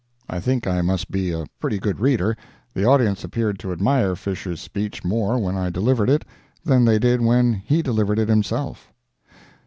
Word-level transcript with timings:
I 0.27 0.39
think 0.39 0.65
I 0.65 0.81
must 0.81 1.11
be 1.11 1.31
a 1.31 1.45
pretty 1.59 1.77
good 1.77 1.99
reader—the 1.99 2.83
audience 2.83 3.23
appeared 3.23 3.59
to 3.59 3.71
admire 3.71 4.15
Fisher's 4.15 4.59
speech 4.59 5.03
more 5.03 5.37
when 5.37 5.55
I 5.55 5.69
delivered 5.69 6.09
it 6.09 6.25
than 6.65 6.85
they 6.85 6.97
did 6.97 7.21
when 7.21 7.53
he 7.53 7.83
delivered 7.83 8.17
it 8.17 8.27
himself. 8.27 8.91